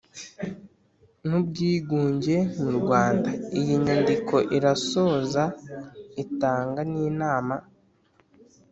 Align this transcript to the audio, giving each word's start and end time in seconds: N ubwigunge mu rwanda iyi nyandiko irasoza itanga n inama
N 1.27 1.29
ubwigunge 1.39 2.37
mu 2.61 2.69
rwanda 2.79 3.29
iyi 3.59 3.73
nyandiko 3.83 4.35
irasoza 4.57 5.43
itanga 6.23 6.81
n 6.91 6.93
inama 7.09 7.55